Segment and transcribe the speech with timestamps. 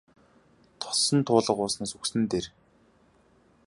[0.81, 2.45] Тосон туулга ууснаас үхсэн нь дээр.